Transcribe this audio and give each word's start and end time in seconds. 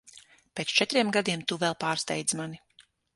Pēc 0.59 0.71
četriem 0.79 1.11
gadiem 1.17 1.43
tu 1.51 1.57
vēl 1.65 1.75
pārsteidz 1.83 2.37
mani. 2.41 2.59